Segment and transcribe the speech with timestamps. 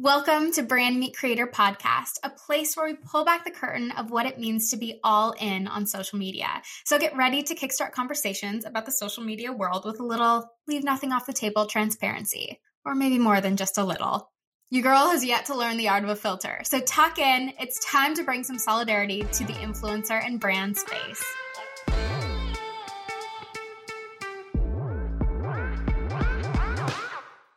[0.00, 4.10] Welcome to Brand Meet Creator Podcast, a place where we pull back the curtain of
[4.10, 6.48] what it means to be all in on social media.
[6.84, 10.82] So get ready to kickstart conversations about the social media world with a little leave
[10.82, 14.32] nothing off the table transparency, or maybe more than just a little.
[14.68, 16.62] Your girl has yet to learn the art of a filter.
[16.64, 21.24] So tuck in, it's time to bring some solidarity to the influencer and brand space.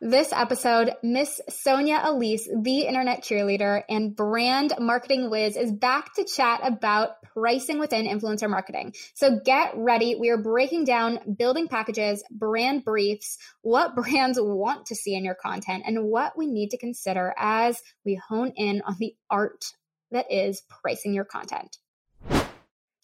[0.10, 6.24] This episode, Miss Sonia Elyss, the internet cheerleader and brand marketing whiz, is back to
[6.24, 8.94] chat about pricing within influencer marketing.
[9.16, 10.16] So get ready.
[10.16, 15.36] We are breaking down building packages, brand briefs, what brands want to see in your
[15.36, 19.66] content, and what we need to consider as we hone in on the art
[20.12, 21.80] that is pricing your content.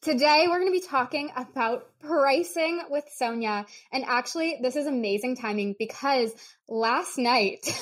[0.03, 3.66] Today, we're going to be talking about pricing with Sonia.
[3.89, 6.34] And actually, this is amazing timing because
[6.67, 7.81] last night,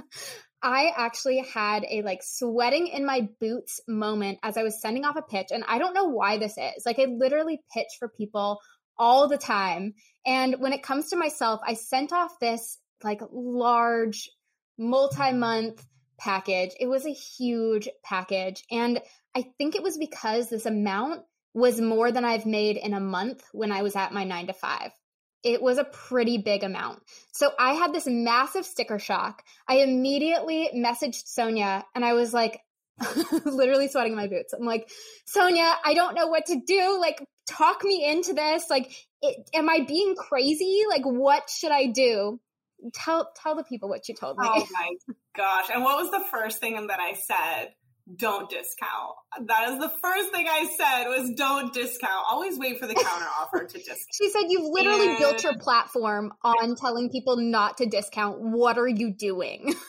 [0.62, 5.16] I actually had a like sweating in my boots moment as I was sending off
[5.16, 5.48] a pitch.
[5.50, 6.86] And I don't know why this is.
[6.86, 8.58] Like, I literally pitch for people
[8.96, 9.92] all the time.
[10.24, 14.30] And when it comes to myself, I sent off this like large
[14.78, 15.84] multi month
[16.18, 16.70] package.
[16.80, 18.64] It was a huge package.
[18.70, 18.98] And
[19.34, 23.42] I think it was because this amount was more than I've made in a month
[23.52, 24.92] when I was at my nine to five.
[25.42, 27.02] It was a pretty big amount.
[27.32, 29.42] So I had this massive sticker shock.
[29.66, 32.60] I immediately messaged Sonia and I was like,
[33.44, 34.52] literally sweating in my boots.
[34.52, 34.90] I'm like,
[35.26, 36.98] Sonia, I don't know what to do.
[37.00, 38.64] Like, talk me into this.
[38.68, 40.82] Like, it, am I being crazy?
[40.88, 42.40] Like, what should I do?
[42.94, 44.46] Tell tell the people what you told me.
[44.48, 45.66] Oh my gosh!
[45.72, 47.74] And what was the first thing that I said?
[48.16, 49.14] Don't discount.
[49.46, 52.24] That is the first thing I said was don't discount.
[52.30, 53.98] Always wait for the counter offer to discount.
[54.12, 55.18] She said you've literally and...
[55.18, 58.40] built your platform on telling people not to discount.
[58.40, 59.74] What are you doing?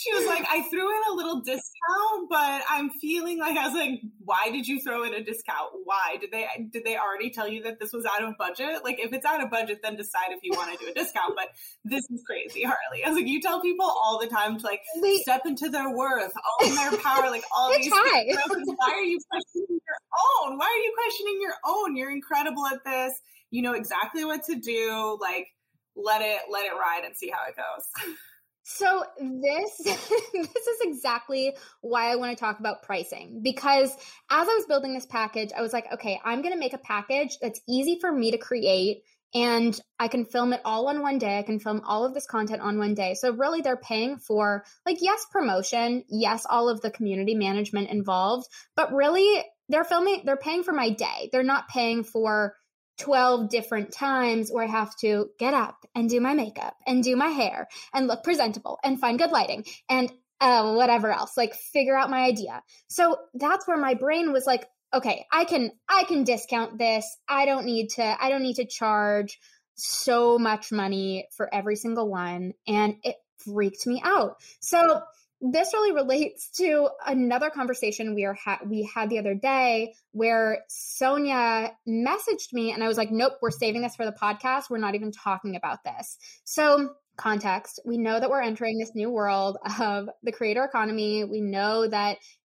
[0.00, 3.74] she was like, I threw in a little discount, but I'm feeling like I was
[3.74, 5.72] like, why did you throw in a discount?
[5.84, 8.82] Why did they did they already tell you that this was out of budget?
[8.82, 11.34] Like, if it's out of budget, then decide if you want to do a discount.
[11.36, 11.48] But
[11.84, 13.04] this is crazy, Harley.
[13.04, 15.94] I was like, you tell people all the time to like they, step into their
[15.94, 17.90] worth, own their power, like all these.
[17.90, 17.94] Things.
[17.94, 20.56] Why are you questioning your own?
[20.56, 21.96] Why are you questioning your own?
[21.96, 23.12] You're incredible at this.
[23.50, 25.18] You know exactly what to do.
[25.20, 25.48] Like,
[25.94, 28.14] let it let it ride and see how it goes.
[28.76, 34.54] So this this is exactly why I want to talk about pricing because as I
[34.54, 37.60] was building this package, I was like, okay, I'm going to make a package that's
[37.68, 39.02] easy for me to create
[39.34, 41.38] and I can film it all on one day.
[41.38, 43.14] I can film all of this content on one day.
[43.14, 48.48] So really they're paying for like yes, promotion, yes, all of the community management involved,
[48.76, 51.28] but really they're filming they're paying for my day.
[51.32, 52.54] They're not paying for
[53.00, 57.16] 12 different times where I have to get up and do my makeup and do
[57.16, 61.96] my hair and look presentable and find good lighting and uh, whatever else, like figure
[61.96, 62.62] out my idea.
[62.88, 67.04] So that's where my brain was like, okay, I can, I can discount this.
[67.28, 69.38] I don't need to, I don't need to charge
[69.76, 72.52] so much money for every single one.
[72.66, 74.36] And it freaked me out.
[74.60, 75.02] So
[75.40, 80.64] this really relates to another conversation we are ha- we had the other day where
[80.68, 84.64] Sonia messaged me and I was like, "Nope, we're saving this for the podcast.
[84.68, 89.10] We're not even talking about this." So, context, we know that we're entering this new
[89.10, 91.24] world of the creator economy.
[91.24, 92.18] We know that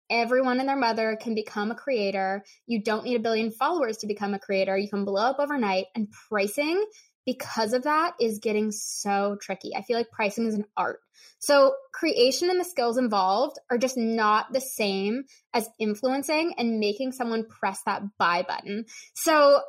[0.09, 2.43] everyone and their mother can become a creator.
[2.67, 4.77] You don't need a billion followers to become a creator.
[4.77, 6.83] You can blow up overnight and pricing
[7.25, 9.75] because of that is getting so tricky.
[9.75, 10.99] I feel like pricing is an art.
[11.39, 15.23] So, creation and the skills involved are just not the same
[15.53, 18.85] as influencing and making someone press that buy button.
[19.15, 19.61] So,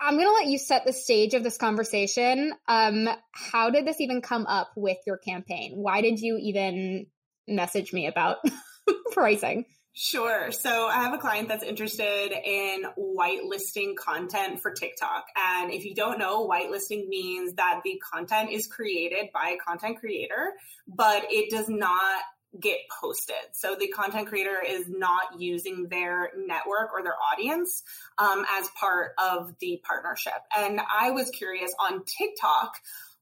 [0.00, 2.52] I'm going to let you set the stage of this conversation.
[2.68, 5.72] Um, how did this even come up with your campaign?
[5.74, 7.06] Why did you even
[7.48, 8.36] message me about
[9.12, 9.64] pricing?
[10.00, 10.52] Sure.
[10.52, 15.26] So I have a client that's interested in whitelisting content for TikTok.
[15.36, 19.98] And if you don't know, whitelisting means that the content is created by a content
[19.98, 20.52] creator,
[20.86, 22.22] but it does not
[22.60, 23.34] get posted.
[23.50, 27.82] So the content creator is not using their network or their audience
[28.18, 30.40] um, as part of the partnership.
[30.56, 32.74] And I was curious on TikTok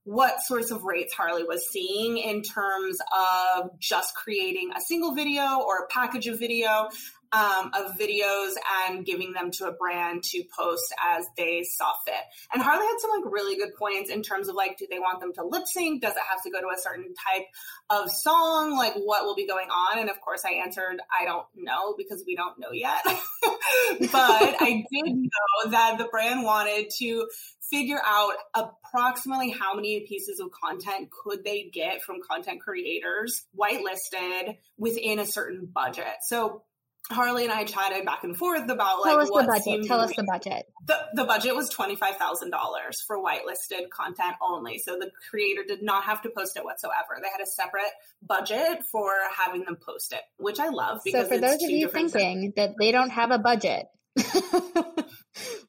[0.07, 5.61] what sorts of rates Harley was seeing in terms of just creating a single video
[5.61, 6.89] or a package of video.
[7.33, 8.53] um, of videos
[8.87, 12.15] and giving them to a brand to post as they saw fit.
[12.55, 15.21] And Harley had some like really good points in terms of like, do they want
[15.21, 16.03] them to lip sync?
[16.03, 17.47] Does it have to go to a certain type
[17.91, 18.77] of song?
[18.77, 19.99] Like, what will be going on?
[19.99, 23.03] And of course, I answered, I don't know because we don't know yet.
[23.05, 27.29] but I did know that the brand wanted to
[27.71, 34.57] figure out approximately how many pieces of content could they get from content creators whitelisted
[34.79, 36.17] within a certain budget.
[36.23, 36.63] So
[37.11, 39.87] Harley and I chatted back and forth about Tell like what the budget.
[39.87, 40.67] Tell us the budget.
[40.87, 44.79] The, the budget was twenty five thousand dollars for whitelisted content only.
[44.79, 47.19] So the creator did not have to post it whatsoever.
[47.23, 47.93] They had a separate
[48.27, 51.01] budget for having them post it, which I love.
[51.05, 53.87] Because so for those of you thinking that they don't have a budget,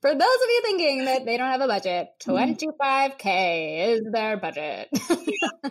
[0.02, 2.32] for those of you thinking that they don't have a budget, mm-hmm.
[2.32, 4.90] twenty five k is their budget.
[5.10, 5.70] yeah.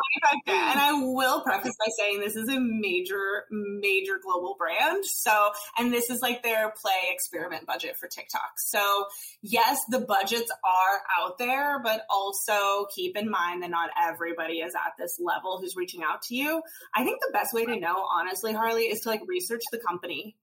[0.00, 0.52] 25K.
[0.52, 5.04] And I will preface by saying this is a major, major global brand.
[5.04, 8.52] So, and this is like their play experiment budget for TikTok.
[8.58, 9.06] So,
[9.42, 14.74] yes, the budgets are out there, but also keep in mind that not everybody is
[14.74, 16.62] at this level who's reaching out to you.
[16.94, 20.36] I think the best way to know, honestly, Harley, is to like research the company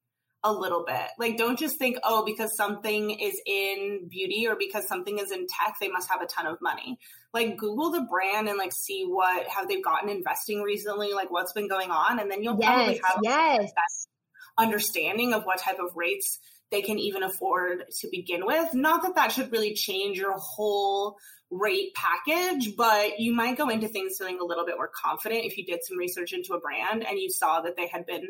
[0.44, 1.08] a little bit.
[1.18, 5.48] Like, don't just think, oh, because something is in beauty or because something is in
[5.48, 7.00] tech, they must have a ton of money.
[7.34, 11.54] Like, Google the brand and like see what have they gotten investing recently, like what's
[11.54, 13.72] been going on, and then you'll yes, probably have yes.
[14.58, 16.40] understanding of what type of rates
[16.72, 18.74] they can even afford to begin with.
[18.74, 21.18] Not that that should really change your whole
[21.50, 25.58] rate package, but you might go into things feeling a little bit more confident if
[25.58, 28.28] you did some research into a brand and you saw that they had been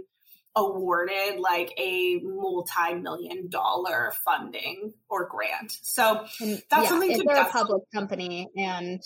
[0.56, 5.72] awarded like a multi-million dollar funding or grant.
[5.82, 9.02] So that's yeah, something if they're a public company and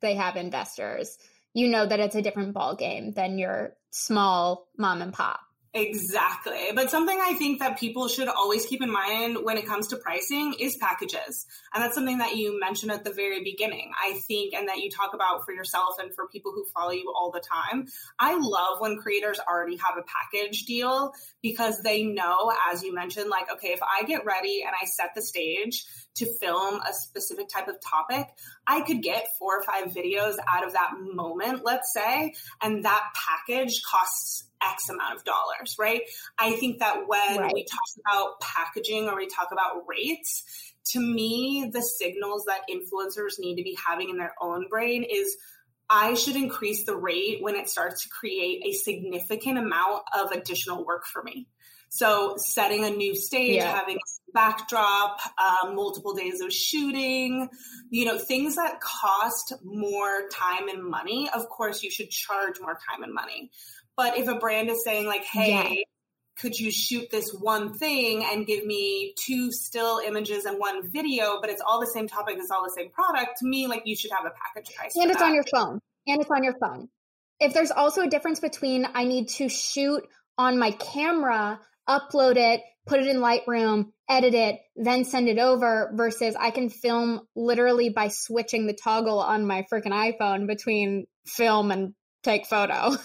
[0.00, 1.18] they have investors,
[1.52, 5.40] you know that it's a different ball game than your small mom and pop.
[5.72, 6.72] Exactly.
[6.74, 9.96] But something I think that people should always keep in mind when it comes to
[9.96, 11.46] pricing is packages.
[11.72, 13.92] And that's something that you mentioned at the very beginning.
[13.96, 17.12] I think, and that you talk about for yourself and for people who follow you
[17.16, 17.86] all the time.
[18.18, 23.30] I love when creators already have a package deal because they know, as you mentioned,
[23.30, 25.84] like, okay, if I get ready and I set the stage
[26.16, 28.26] to film a specific type of topic,
[28.66, 33.04] I could get four or five videos out of that moment, let's say, and that
[33.14, 36.02] package costs X amount of dollars, right?
[36.38, 37.52] I think that when right.
[37.54, 40.44] we talk about packaging or we talk about rates,
[40.92, 45.36] to me, the signals that influencers need to be having in their own brain is
[45.88, 50.84] I should increase the rate when it starts to create a significant amount of additional
[50.84, 51.48] work for me.
[51.88, 53.76] So setting a new stage, yeah.
[53.76, 57.48] having a backdrop, uh, multiple days of shooting,
[57.90, 61.28] you know, things that cost more time and money.
[61.34, 63.50] Of course, you should charge more time and money.
[64.00, 65.82] But if a brand is saying like, hey, yeah.
[66.38, 71.38] could you shoot this one thing and give me two still images and one video,
[71.38, 73.94] but it's all the same topic, it's all the same product, to me, like you
[73.94, 74.96] should have a package price.
[74.96, 75.26] And it's that.
[75.26, 75.80] on your phone.
[76.06, 76.88] And it's on your phone.
[77.40, 80.02] If there's also a difference between I need to shoot
[80.38, 85.92] on my camera, upload it, put it in Lightroom, edit it, then send it over
[85.94, 91.70] versus I can film literally by switching the toggle on my freaking iPhone between film
[91.70, 92.96] and take photo.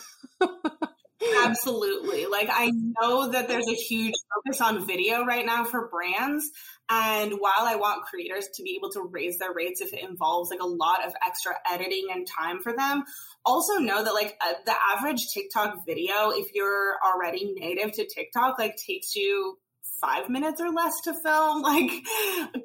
[1.45, 2.25] Absolutely.
[2.25, 6.50] Like I know that there's a huge focus on video right now for brands.
[6.89, 10.51] And while I want creators to be able to raise their rates if it involves
[10.51, 13.03] like a lot of extra editing and time for them,
[13.44, 18.59] also know that like uh, the average TikTok video, if you're already native to TikTok,
[18.59, 19.57] like takes you
[20.01, 21.63] five minutes or less to film.
[21.75, 21.91] Like,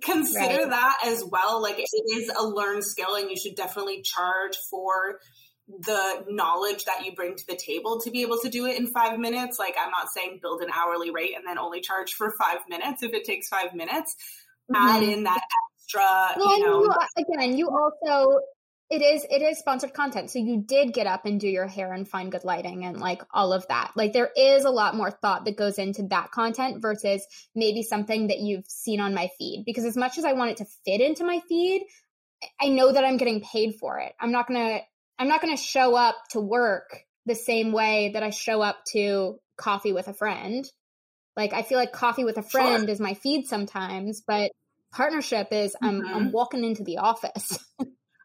[0.02, 0.70] consider right.
[0.70, 1.62] that as well.
[1.62, 5.18] Like, it is a learned skill, and you should definitely charge for
[5.80, 8.86] the knowledge that you bring to the table to be able to do it in
[8.86, 9.58] five minutes.
[9.58, 13.02] Like, I'm not saying build an hourly rate and then only charge for five minutes
[13.02, 14.16] if it takes five minutes.
[14.72, 14.88] Mm-hmm.
[14.88, 15.40] Add in that
[15.76, 16.82] extra, well, you know.
[16.82, 18.40] You, again, you also
[18.90, 21.92] it is it is sponsored content so you did get up and do your hair
[21.92, 25.10] and find good lighting and like all of that like there is a lot more
[25.10, 27.24] thought that goes into that content versus
[27.54, 30.56] maybe something that you've seen on my feed because as much as i want it
[30.56, 31.86] to fit into my feed
[32.60, 34.80] i know that i'm getting paid for it i'm not gonna
[35.20, 38.78] I'm not going to show up to work the same way that I show up
[38.92, 40.64] to coffee with a friend.
[41.36, 42.90] Like I feel like coffee with a friend sure.
[42.90, 44.50] is my feed sometimes, but
[44.92, 46.14] partnership is I'm mm-hmm.
[46.14, 47.58] I'm walking into the office.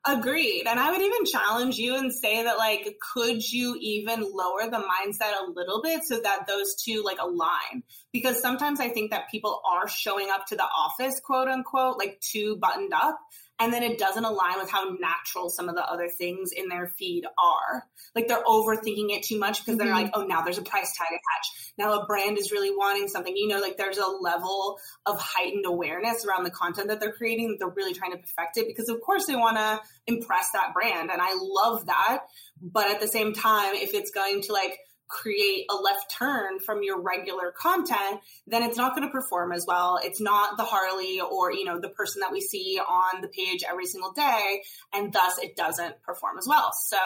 [0.07, 0.67] Agreed.
[0.67, 4.77] And I would even challenge you and say that like could you even lower the
[4.77, 7.83] mindset a little bit so that those two like align?
[8.13, 12.21] Because sometimes I think that people are showing up to the office quote unquote like
[12.21, 13.19] too buttoned up
[13.59, 16.87] and then it doesn't align with how natural some of the other things in their
[16.87, 17.83] feed are.
[18.13, 19.87] Like they're overthinking it too much because mm-hmm.
[19.87, 21.73] they're like, oh, now there's a price tag attached.
[21.77, 23.35] Now a brand is really wanting something.
[23.35, 27.49] You know, like there's a level of heightened awareness around the content that they're creating
[27.49, 30.73] that they're really trying to perfect it because, of course, they want to impress that
[30.73, 31.09] brand.
[31.09, 32.23] And I love that.
[32.61, 36.83] But at the same time, if it's going to like, create a left turn from
[36.83, 39.99] your regular content, then it's not going to perform as well.
[40.03, 43.63] It's not the Harley or, you know, the person that we see on the page
[43.69, 44.63] every single day.
[44.93, 46.71] And thus it doesn't perform as well.
[46.73, 46.97] So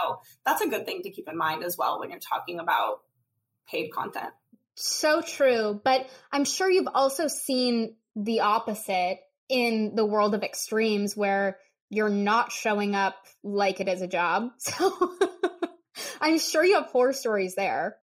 [0.45, 3.01] that's a good thing to keep in mind as well when you're talking about
[3.67, 4.33] paid content.
[4.75, 5.79] So true.
[5.83, 11.57] But I'm sure you've also seen the opposite in the world of extremes where
[11.89, 14.51] you're not showing up like it is a job.
[14.59, 15.15] So
[16.21, 17.97] I'm sure you have horror stories there.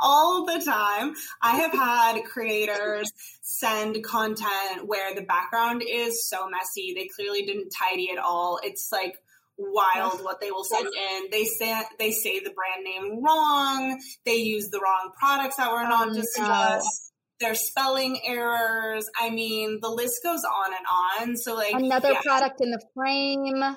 [0.00, 1.14] All the time.
[1.40, 3.12] I have had creators
[3.42, 6.92] send content where the background is so messy.
[6.96, 8.58] They clearly didn't tidy it all.
[8.64, 9.14] It's like
[9.60, 11.30] wild what they will send in.
[11.30, 14.00] They say they say the brand name wrong.
[14.24, 17.12] They use the wrong products that were not oh, discussed.
[17.38, 19.08] There's spelling errors.
[19.18, 21.36] I mean, the list goes on and on.
[21.36, 22.20] So like another yeah.
[22.24, 23.76] product in the frame.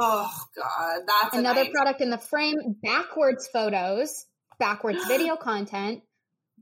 [0.00, 2.56] Oh God, that's another product in the frame.
[2.82, 4.26] Backwards photos,
[4.58, 6.02] backwards video content.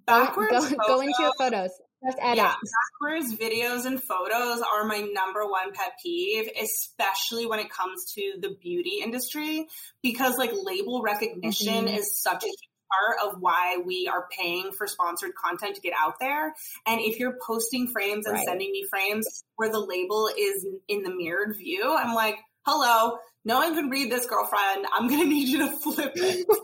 [0.06, 1.70] Backwards go, go, go into your photos.
[2.04, 2.38] Just edit.
[2.38, 2.54] Yeah,
[3.00, 8.38] backwards videos and photos are my number one pet peeve, especially when it comes to
[8.40, 9.66] the beauty industry,
[10.02, 11.94] because like label recognition mm-hmm.
[11.94, 12.48] is such a
[12.90, 16.54] part of why we are paying for sponsored content to get out there.
[16.86, 18.46] And if you're posting frames and right.
[18.46, 22.36] sending me frames where the label is in the mirrored view, I'm like,
[22.66, 24.86] hello, no one can read this, girlfriend.
[24.92, 26.46] I'm going to need you to flip it.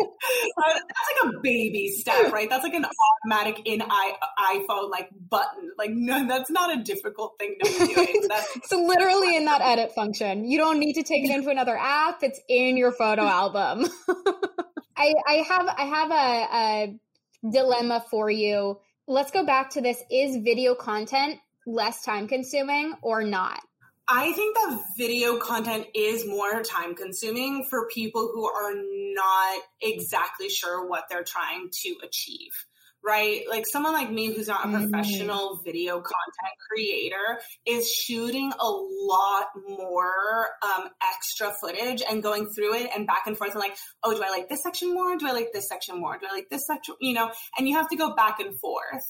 [0.58, 2.48] Uh, that's like a baby step, right?
[2.50, 2.84] That's like an
[3.24, 5.70] automatic in I- iPhone like button.
[5.78, 8.22] Like, no, that's not a difficult thing to be doing.
[8.28, 10.44] That's- it's literally in that edit function.
[10.44, 12.22] You don't need to take it into another app.
[12.22, 13.86] It's in your photo album.
[14.96, 18.80] I, I have I have a, a dilemma for you.
[19.06, 20.02] Let's go back to this.
[20.10, 23.60] Is video content less time consuming or not?
[24.08, 30.48] I think that video content is more time consuming for people who are not exactly
[30.48, 32.52] sure what they're trying to achieve.
[33.06, 33.42] Right?
[33.48, 34.90] Like someone like me who's not a mm-hmm.
[34.90, 42.74] professional video content creator is shooting a lot more um, extra footage and going through
[42.74, 45.16] it and back and forth and like, oh, do I like this section more?
[45.16, 46.18] Do I like this section more?
[46.18, 46.96] Do I like this section?
[47.00, 49.04] You know, and you have to go back and forth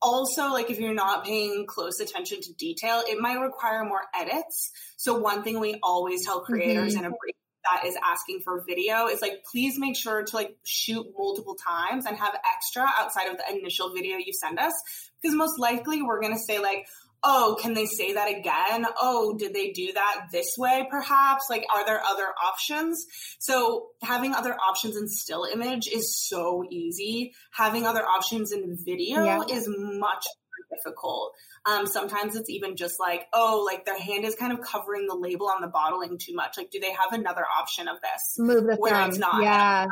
[0.00, 4.70] also like if you're not paying close attention to detail it might require more edits
[4.96, 7.04] so one thing we always tell creators mm-hmm.
[7.04, 7.34] in a brief
[7.72, 12.06] that is asking for video is like please make sure to like shoot multiple times
[12.06, 14.72] and have extra outside of the initial video you send us
[15.20, 16.86] because most likely we're going to say like
[17.24, 18.86] oh, can they say that again?
[19.00, 21.46] Oh, did they do that this way perhaps?
[21.50, 23.04] Like, are there other options?
[23.38, 27.32] So having other options in still image is so easy.
[27.52, 29.42] Having other options in video yeah.
[29.50, 30.26] is much
[30.70, 31.32] difficult.
[31.66, 35.14] Um, sometimes it's even just like, oh, like their hand is kind of covering the
[35.14, 36.56] label on the bottling too much.
[36.56, 38.36] Like, do they have another option of this?
[38.38, 39.10] Move the where thumb.
[39.10, 39.42] it's not.
[39.42, 39.86] Yeah.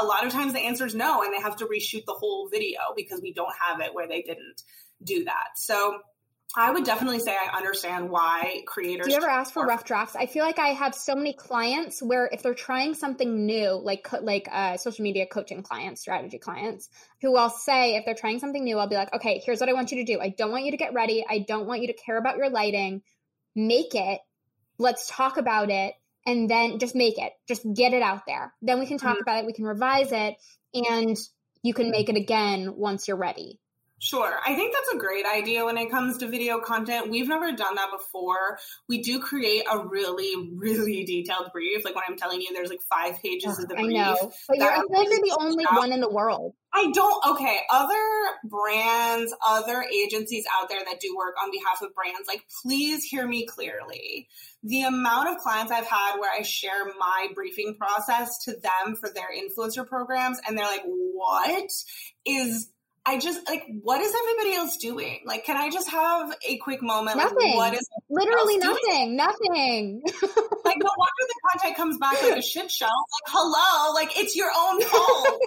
[0.00, 2.48] a lot of times the answer is no, and they have to reshoot the whole
[2.48, 4.62] video because we don't have it where they didn't
[5.02, 5.56] do that.
[5.56, 5.98] So
[6.56, 9.06] I would definitely say I understand why creators.
[9.06, 10.14] Do you ever ask for rough drafts?
[10.14, 14.06] I feel like I have so many clients where if they're trying something new, like
[14.22, 16.88] like uh, social media coaching clients, strategy clients,
[17.20, 19.72] who I'll say if they're trying something new, I'll be like, okay, here's what I
[19.72, 20.20] want you to do.
[20.20, 21.24] I don't want you to get ready.
[21.28, 23.02] I don't want you to care about your lighting.
[23.56, 24.20] Make it.
[24.78, 25.94] Let's talk about it,
[26.24, 27.32] and then just make it.
[27.48, 28.52] Just get it out there.
[28.62, 29.22] Then we can talk mm-hmm.
[29.22, 29.46] about it.
[29.46, 30.36] We can revise it,
[30.72, 31.16] and
[31.62, 33.58] you can make it again once you're ready.
[34.00, 34.38] Sure.
[34.44, 37.10] I think that's a great idea when it comes to video content.
[37.10, 38.58] We've never done that before.
[38.88, 41.84] We do create a really, really detailed brief.
[41.84, 43.86] Like when I'm telling you, there's like five pages of the brief.
[43.96, 44.32] I know.
[44.48, 46.54] But you're, I feel like you're the only one in the world.
[46.74, 47.24] I don't.
[47.30, 47.60] Okay.
[47.72, 47.94] Other
[48.44, 53.26] brands, other agencies out there that do work on behalf of brands, like please hear
[53.26, 54.28] me clearly.
[54.64, 59.08] The amount of clients I've had where I share my briefing process to them for
[59.08, 61.70] their influencer programs and they're like, what
[62.26, 62.70] is
[63.06, 65.20] I just like, what is everybody else doing?
[65.26, 67.18] Like, can I just have a quick moment?
[67.18, 67.54] Nothing.
[67.54, 68.80] Like, what is literally nothing?
[68.88, 69.16] Doing?
[69.16, 70.02] Nothing.
[70.64, 72.86] like, no wonder the content comes back like a shit show.
[72.86, 75.40] Like, hello, like it's your own fault.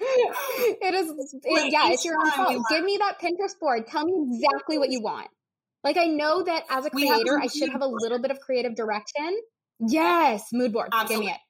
[0.00, 1.34] it is.
[1.44, 2.64] It, yeah, it's your own fault.
[2.68, 3.86] Give me that Pinterest board.
[3.86, 5.28] Tell me exactly what you want.
[5.84, 8.74] Like, I know that as a creator, I should have a little bit of creative
[8.74, 9.38] direction.
[9.78, 10.88] Yes, mood board.
[10.92, 11.26] Absolutely.
[11.26, 11.40] Give me it.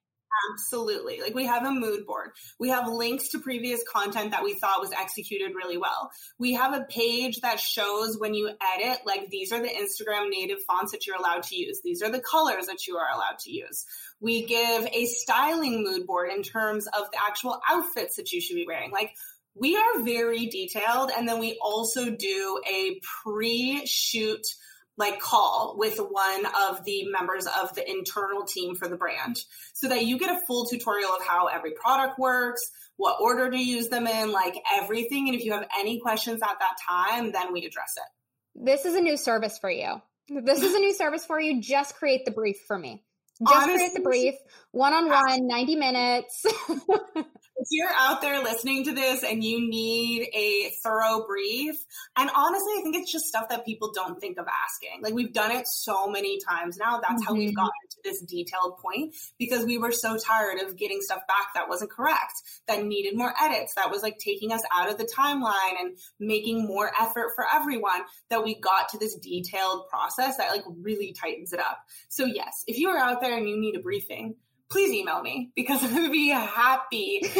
[0.52, 1.20] Absolutely.
[1.20, 2.30] Like we have a mood board.
[2.58, 6.10] We have links to previous content that we thought was executed really well.
[6.38, 10.62] We have a page that shows when you edit, like these are the Instagram native
[10.64, 11.80] fonts that you're allowed to use.
[11.82, 13.84] These are the colors that you are allowed to use.
[14.20, 18.56] We give a styling mood board in terms of the actual outfits that you should
[18.56, 18.92] be wearing.
[18.92, 19.12] Like
[19.54, 21.10] we are very detailed.
[21.16, 24.46] And then we also do a pre shoot
[24.96, 29.38] like call with one of the members of the internal team for the brand
[29.74, 32.62] so that you get a full tutorial of how every product works,
[32.96, 35.28] what order to use them in, like everything.
[35.28, 38.64] And if you have any questions at that time, then we address it.
[38.64, 40.00] This is a new service for you.
[40.28, 41.60] This is a new service for you.
[41.60, 43.04] Just create the brief for me.
[43.46, 44.34] Just Honestly, create the brief,
[44.72, 46.46] one on one, 90 minutes.
[47.58, 51.76] if you're out there listening to this and you need a thorough brief,
[52.16, 55.02] and honestly, I think it's just stuff that people don't think of asking.
[55.02, 57.00] Like we've done it so many times now.
[57.00, 57.22] That's mm-hmm.
[57.22, 57.56] how we've mm-hmm.
[57.56, 61.68] gotten to this detailed point because we were so tired of getting stuff back that
[61.68, 62.34] wasn't correct,
[62.68, 66.66] that needed more edits, that was like taking us out of the timeline and making
[66.66, 71.52] more effort for everyone that we got to this detailed process that like really tightens
[71.52, 71.78] it up.
[72.08, 74.36] So yes, if you are out there and you need a briefing,
[74.70, 77.22] please email me because going to be happy.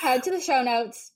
[0.00, 1.12] Head to the show notes.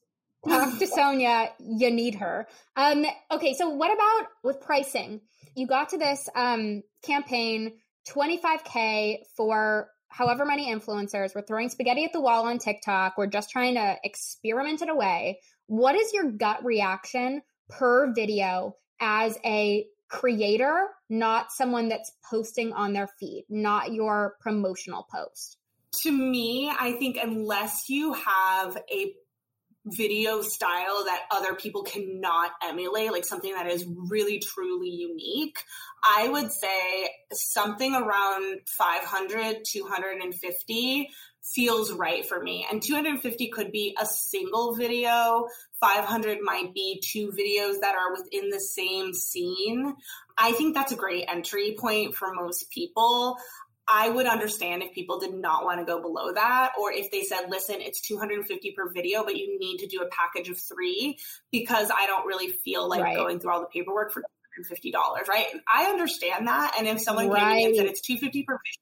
[0.47, 1.53] Talk to Sonia.
[1.61, 2.49] You need her.
[2.77, 5.21] Um, okay, so what about with pricing?
[5.55, 7.75] You got to this um, campaign,
[8.09, 11.35] 25K for however many influencers.
[11.35, 13.17] We're throwing spaghetti at the wall on TikTok.
[13.17, 15.41] We're just trying to experiment it away.
[15.67, 22.93] What is your gut reaction per video as a creator, not someone that's posting on
[22.93, 25.57] their feed, not your promotional post?
[26.03, 29.15] To me, I think unless you have a
[29.85, 35.59] video style that other people cannot emulate, like something that is really truly unique,
[36.05, 41.11] I would say something around 500, 250
[41.43, 42.67] feels right for me.
[42.71, 45.47] And 250 could be a single video.
[45.81, 49.95] 500 might be two videos that are within the same scene.
[50.39, 53.37] I think that's a great entry point for most people.
[53.89, 57.23] I would understand if people did not want to go below that, or if they
[57.23, 61.19] said, listen, it's 250 per video, but you need to do a package of three
[61.51, 63.17] because I don't really feel like right.
[63.17, 64.23] going through all the paperwork for
[64.71, 64.93] $250,
[65.29, 65.47] right?
[65.73, 66.77] I understand that.
[66.79, 67.57] And if someone right.
[67.57, 68.82] came in and said it's 250 per video,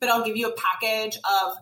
[0.00, 1.56] but I'll give you a package of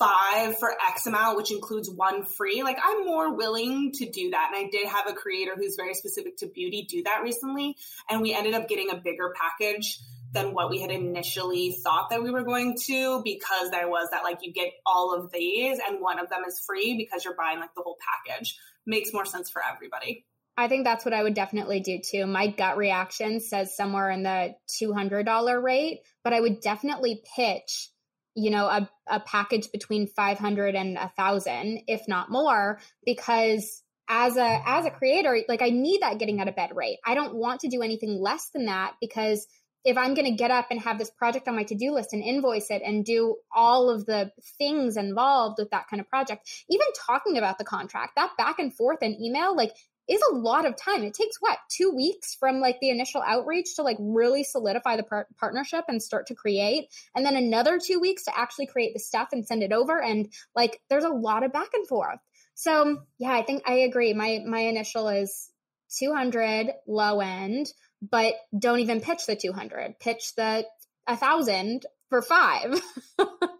[0.00, 4.50] five for X amount, which includes one free, like I'm more willing to do that.
[4.52, 7.76] And I did have a creator who's very specific to beauty do that recently.
[8.08, 10.00] And we ended up getting a bigger package
[10.32, 14.22] than what we had initially thought that we were going to because there was that
[14.22, 17.58] like you get all of these and one of them is free because you're buying
[17.58, 18.56] like the whole package.
[18.86, 20.24] Makes more sense for everybody.
[20.56, 22.26] I think that's what I would definitely do too.
[22.26, 27.90] My gut reaction says somewhere in the $200 rate, but I would definitely pitch
[28.34, 34.36] you know a, a package between 500 and a thousand if not more because as
[34.36, 37.34] a as a creator like i need that getting out of bed rate i don't
[37.34, 39.46] want to do anything less than that because
[39.84, 42.22] if i'm going to get up and have this project on my to-do list and
[42.22, 46.86] invoice it and do all of the things involved with that kind of project even
[47.06, 49.72] talking about the contract that back and forth and email like
[50.08, 51.04] is a lot of time.
[51.04, 55.02] It takes what, two weeks from like the initial outreach to like really solidify the
[55.04, 56.88] par- partnership and start to create.
[57.14, 60.02] And then another two weeks to actually create the stuff and send it over.
[60.02, 62.18] And like there's a lot of back and forth.
[62.54, 64.12] So yeah, I think I agree.
[64.12, 65.50] My, my initial is
[65.98, 70.66] 200 low end, but don't even pitch the 200, pitch the
[71.06, 72.80] a thousand for five.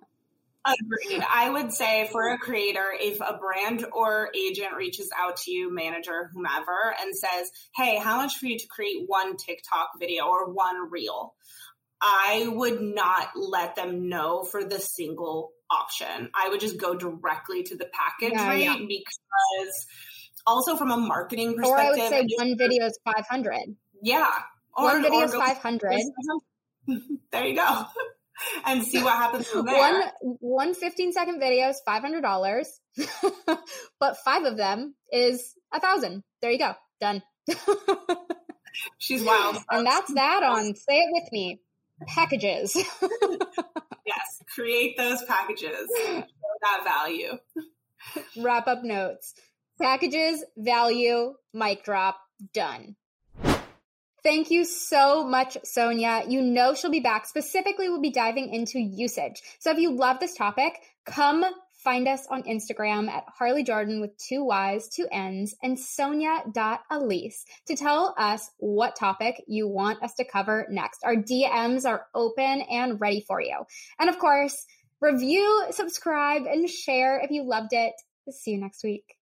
[0.64, 1.24] Agreed.
[1.32, 5.74] I would say for a creator, if a brand or agent reaches out to you,
[5.74, 10.52] manager, whomever, and says, Hey, how much for you to create one TikTok video or
[10.52, 11.34] one reel?
[12.02, 16.30] I would not let them know for the single option.
[16.34, 18.76] I would just go directly to the package yeah, rate yeah.
[18.76, 19.86] because
[20.46, 21.72] also from a marketing perspective.
[21.72, 23.76] Or I would say one video is 500.
[24.02, 24.28] Yeah.
[24.76, 26.00] Or, one video is 500.
[27.30, 27.84] There you go.
[28.64, 29.78] and see what happens from there.
[29.78, 30.02] One
[30.40, 32.80] one 15 second video is five hundred dollars,
[34.00, 36.22] but five of them is a thousand.
[36.40, 37.22] There you go, done.
[38.98, 40.74] She's wild, and that's that on.
[40.74, 41.60] Say it with me.
[42.06, 42.74] Packages.
[44.06, 45.88] yes, create those packages.
[45.98, 46.24] Show
[46.62, 47.38] that value.
[48.38, 49.34] Wrap up notes.
[49.80, 52.18] Packages, value, mic drop,
[52.54, 52.96] done.
[54.22, 56.22] Thank you so much, Sonia.
[56.28, 57.26] You know she'll be back.
[57.26, 59.40] Specifically, we'll be diving into usage.
[59.58, 60.74] So if you love this topic,
[61.06, 61.44] come
[61.82, 67.76] find us on Instagram at Harley Jordan with two Y's, two N's, and Sonia.Elyss to
[67.76, 71.02] tell us what topic you want us to cover next.
[71.04, 73.64] Our DMs are open and ready for you.
[73.98, 74.66] And of course,
[75.00, 77.94] review, subscribe, and share if you loved it.
[78.30, 79.19] See you next week.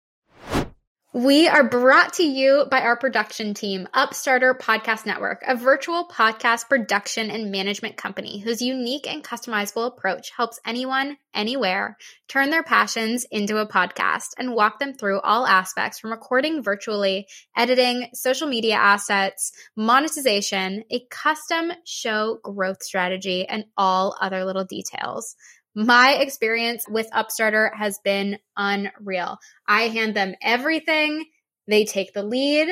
[1.18, 6.70] We are brought to you by our production team, Upstarter Podcast Network, a virtual podcast
[6.70, 13.26] production and management company whose unique and customizable approach helps anyone, anywhere, turn their passions
[13.32, 17.26] into a podcast and walk them through all aspects from recording virtually,
[17.56, 25.36] editing, social media assets, monetization, a custom show growth strategy, and all other little details.
[25.80, 29.38] My experience with Upstarter has been unreal.
[29.68, 31.26] I hand them everything,
[31.68, 32.70] they take the lead.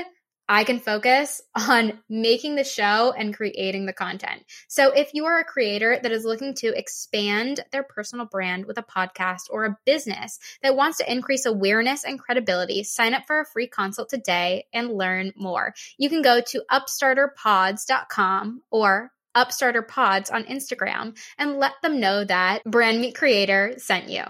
[0.50, 4.42] I can focus on making the show and creating the content.
[4.68, 8.80] So, if you are a creator that is looking to expand their personal brand with
[8.80, 13.40] a podcast or a business that wants to increase awareness and credibility, sign up for
[13.40, 15.76] a free consult today and learn more.
[16.00, 22.64] You can go to upstarterpods.com or Upstarter Pods on Instagram and let them know that
[22.64, 24.24] Brand Meet Creator sent you.